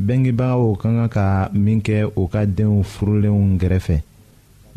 [0.00, 3.96] bengebagaw ka kan ka min kɛ u ka denw furulenw gɛrɛfɛ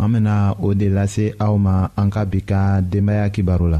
[0.02, 3.80] an bena o de lase aw ma an ka bi ka denbaaya kibaro la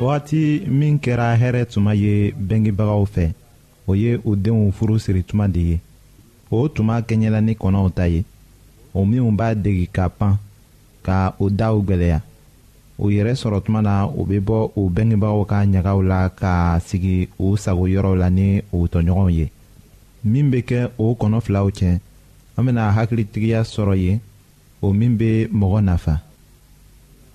[0.00, 3.26] wagati min kɛra hɛrɛ tuma ye bengebagaw fɛ
[3.86, 5.80] o ye u denw furu siri tuma de ye
[6.50, 8.24] o tuma kɛɲɛla ni kɔnɔw ta ye
[8.94, 10.38] o minw b'a degi ka pan
[11.04, 12.20] ka o daw gwɛlɛya
[12.98, 17.28] o yɛrɛ sɔrɔ tuma na o be bɔ o bengebagaw ka ɲagaw la ka sigi
[17.38, 19.50] o yɔrɔw la ni o tɔɲɔgɔnw ye
[20.24, 22.00] min bɛ kɛ o kɔnɔ filaw cɛ
[22.56, 24.20] an bena hakilitigiya sɔrɔ ye
[24.80, 26.22] o min be mɔgɔ nafa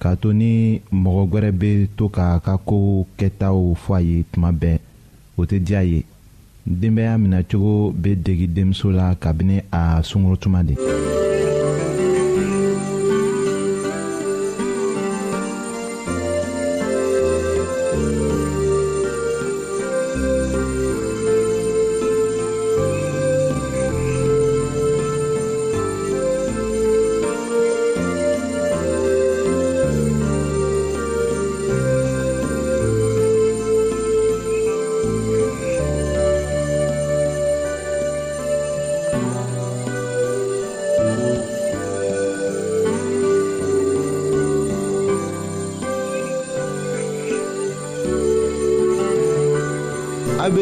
[0.00, 4.50] k'a to ni mɔgɔ gwɛrɛ bɛ to k'a ka kow kɛtaw fɔ a ye tuma
[4.60, 4.78] bɛɛ
[5.38, 6.00] o tɛ diya ye
[6.66, 10.74] denbaya minɛcogo bɛ degi denmuso la kabini a sunkurutuma de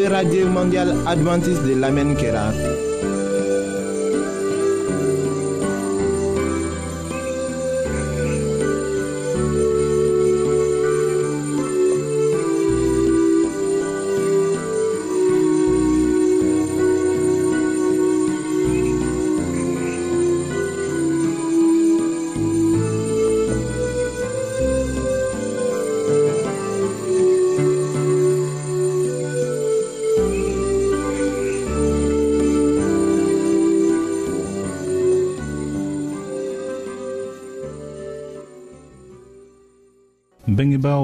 [0.07, 0.89] Radio radye mondial
[1.67, 2.68] de lamen kera.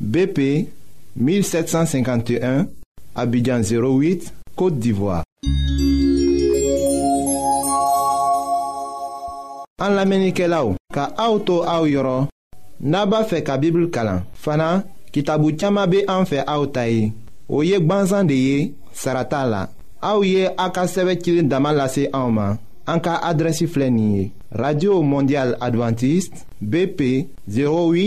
[0.00, 2.66] BP-1751,
[3.14, 5.24] Abidjan 08, Kote d'Ivoire.
[9.80, 12.26] An la menike la ou, ka aoutou aou yoron,
[12.84, 14.22] naba fe ka bibil kalan.
[14.36, 17.12] Fana, ki tabou tchama be an fe aoutayi,
[17.48, 18.58] ou yek banzan de ye,
[18.96, 19.62] sarata la.
[20.04, 24.30] Aou ye ak a seve kilin daman lase aouman, an ka adresi flenye.
[24.52, 26.96] Radio Mondial Adventist, BP-08, Kote
[27.46, 28.06] d'Ivoire.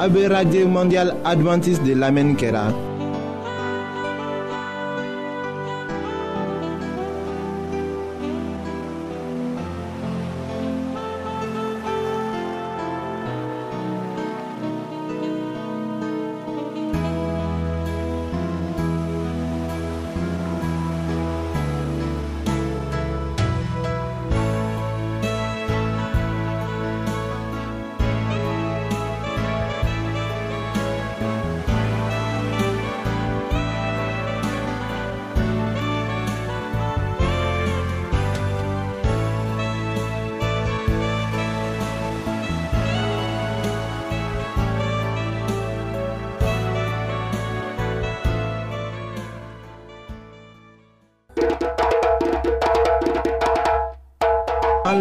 [0.00, 2.72] AB Radio Mondial Adventiste de la Kera.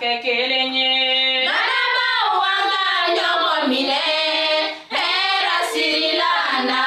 [0.00, 0.90] kɛ kelen ye
[1.52, 4.00] balemaw an ka ɲɔgɔn minɛ
[4.96, 6.32] hɛra sirila
[6.68, 6.80] na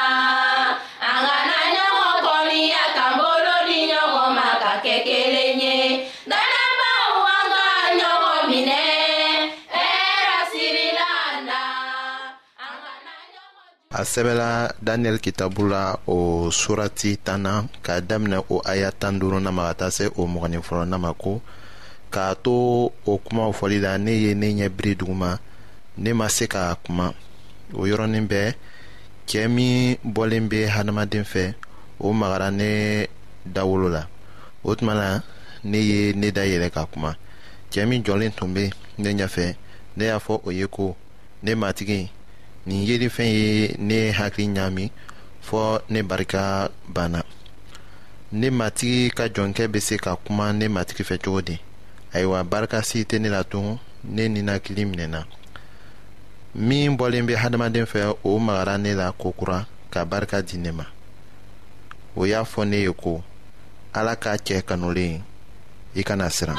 [1.10, 5.76] an kana ɲɔgɔn kɔniya k'an bolo di ɲɔgɔn ma ka kɛ kelen ye
[6.30, 7.64] balemaw an ka
[8.00, 8.82] ɲɔgɔn minɛ
[9.76, 11.08] hɛra sirila
[11.48, 11.58] na
[12.64, 13.66] an kana ɲɔgɔn
[13.98, 14.50] a sɛbɛla
[14.86, 15.82] daniyɛli kitabu la
[16.14, 16.16] o
[16.60, 17.52] surati tan na
[17.84, 21.32] k'a daminɛ o aya tan duurunan ma ka taa se o mɔgɔnin fɔlɔnan ma ko
[22.14, 22.52] k'a to
[23.10, 25.30] o kumaw fɔli la ne ye ne ɲɛ biri duguma
[26.02, 27.06] ne ma se k'a kuma
[27.78, 28.46] o yɔrɔnin bɛɛ
[29.28, 31.44] cɛɛ min bɔlen be hadamaden fɛ
[31.98, 32.70] o magara ne
[33.54, 34.02] dawolo la
[34.66, 35.08] o tuma na
[35.70, 37.10] ne ye ne dayɛlɛ ka kuma
[37.72, 38.70] cɛɛ min jɔlen tun be
[39.02, 39.46] ne ɲɛfɛ
[39.96, 40.96] ne y'a fɔ o ye ko
[41.42, 42.00] ne matigi
[42.66, 44.90] nin yelifɛn ye ne hakili ɲaami
[45.48, 47.22] fɔɔ ne barika banna
[48.32, 51.58] ne matigi ka jɔnkɛ be se ka kuma ne matigi fɛ cogo di
[52.16, 53.66] ayiwa barika si tɛ ne la tun
[54.14, 55.20] ne ninakili minɛna
[56.66, 59.58] min bɔlen bɛ hadamaden fɛ o magara ne la kokura
[59.92, 60.86] ka barika di ne ma
[62.18, 63.14] o y'a fɔ ne ye ko
[63.98, 65.22] ala k'a cɛ kanulen
[65.96, 66.58] i kana siran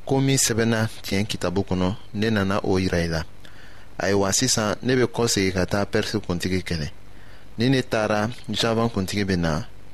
[0.06, 3.22] ko min sɛbɛnna tiɲɛ kitabu kɔnɔ ne nana o yira i la
[4.00, 6.88] ayiwa sisan ne bɛ kɔsegi ka taa pɛrisi kuntigi kɛlɛ
[7.58, 8.22] ni ne taara
[8.62, 9.52] javan kuntigi bɛ na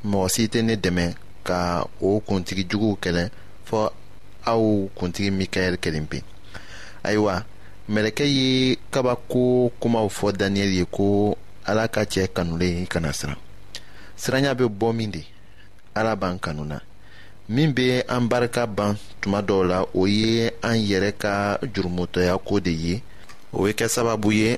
[0.10, 1.06] mɔgɔ si tɛ ne dɛmɛ
[1.48, 1.60] ka
[2.08, 3.24] o kuntigi juguw kɛlɛ
[3.68, 3.82] fɔ
[4.52, 4.64] aw
[4.98, 6.20] kuntigi mikaɛli kelen pe
[7.08, 7.34] ayiwa
[7.94, 8.48] mɛlɛkɛ ye
[8.94, 9.44] kabako
[9.82, 11.38] kumaw fɔ daniyɛli ye ko
[11.70, 13.38] ala ka cɛ kanulen kana siran
[14.22, 15.22] siranya bɛ bɔ min de
[15.96, 16.80] ala b'an kanu na
[17.48, 21.34] min bɛ an barika ban tuma dɔw la o ye an yɛrɛ ka
[21.74, 23.02] jurumutɔya ko de ye
[23.54, 24.58] o bɛ kɛ sababu ye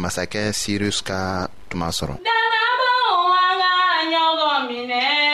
[0.00, 3.16] masakɛ sirus ka tuma sɔrɔ danabo
[3.48, 5.30] an ka ɲɔgɔn minɛ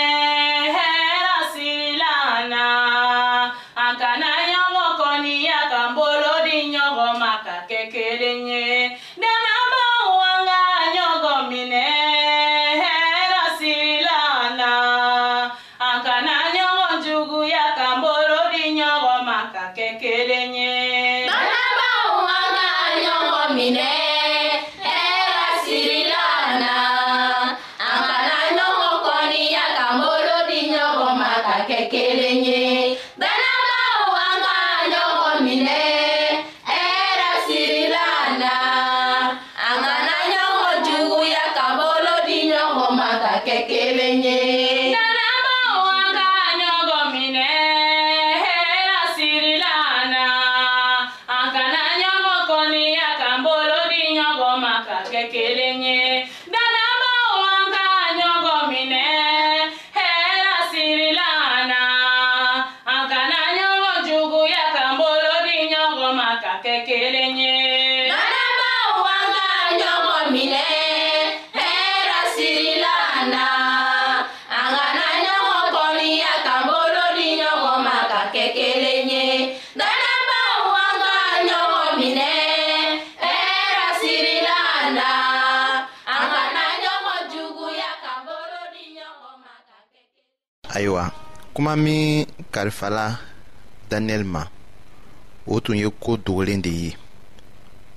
[66.99, 67.55] kelen ye
[68.11, 69.49] banabaw an ka
[69.93, 70.63] ɲɔgɔn minɛ
[71.59, 72.95] hɛra sirila
[73.33, 73.45] na
[74.59, 79.25] an kana ɲɔgɔn kɔniya k'an bolo di ɲɔgɔn ma ka kɛ kelen ye
[79.79, 81.13] banabaw an ka
[81.49, 82.31] ɲɔgɔn minɛ
[83.25, 84.59] hɛra sirila
[84.99, 85.09] na
[86.15, 90.01] an kana ɲɔgɔn juguya k'an bolo di ɲɔgɔn ma ka kɛ
[90.77, 91.05] ayiwa
[91.55, 93.05] kuma min karifala
[93.91, 94.43] daniyɛli ma
[95.51, 96.91] o tun ye koo dogolen de ye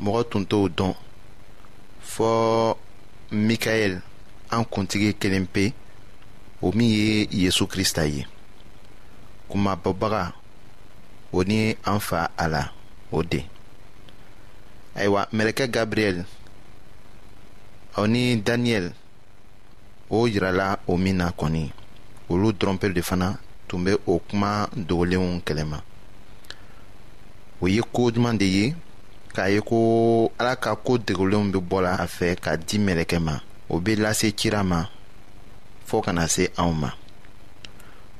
[0.03, 0.93] mɔgɔ tun t'o dɔn
[2.01, 2.77] fɔɔ
[3.47, 3.93] mikaɛl
[4.53, 5.63] an kuntigi kelen pe
[6.65, 8.21] o min ye yezu krista ye
[9.49, 10.33] kumabɔbaga
[11.37, 12.61] o ni an fa a la
[13.15, 13.39] o de
[14.95, 16.19] ayiwa mɛlɛkɛ gabriyɛl
[18.01, 18.91] o ni daniyɛli
[20.09, 21.71] o yirala o min na kɔni
[22.29, 23.37] olu dɔrɔnpe de fana
[23.67, 25.79] tun bɛ o kuma dogolenw kɛlɛma
[27.61, 28.75] o ye koo duman de ye
[29.33, 29.77] k'a ye ko
[30.37, 33.35] ala ka koo degulenw be bɔla a fɛ ka di mɛlɛkɛ ma
[33.69, 34.89] o be lase cira ma
[35.87, 36.89] fɔɔ kana se anw ma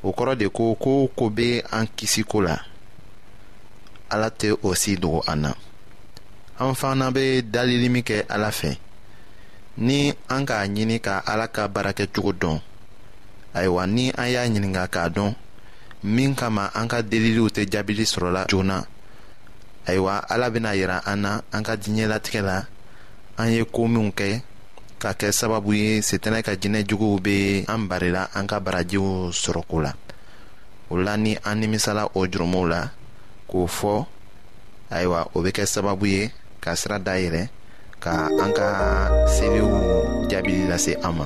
[0.04, 2.56] o kɔrɔ de ko ko o ko be an kisi la
[4.10, 5.52] ala tɛ o si dogo an na
[6.60, 8.78] an fana be dalili min kɛ ala fɛ
[9.78, 12.60] ni an k'a ɲini ka ala ka baarakɛcogo dɔn
[13.54, 15.34] ayiwa ni an y'a ɲininga k'a dɔn
[16.04, 18.86] min kama an ka deliliw tɛ jaabili sɔrɔla joona
[19.88, 22.68] ayiwa ala bena yira an na an ka diɲɛlatigɛ la
[23.38, 24.42] an ye koo minw kɛ
[25.02, 29.82] ka kɛ sababu ye setana ka jinɛ juguw be an barila an ka barajiw sɔrɔko
[29.82, 29.94] la
[30.90, 32.82] o la ni an nimisala o jurumuw la
[33.50, 34.06] k'o fɔ
[34.92, 37.50] ayiwa o be kɛ sababu ye ka sira dayɛlɛ
[38.00, 38.68] ka an ka
[39.34, 39.68] seeliw
[40.30, 41.26] jaabili lase an ma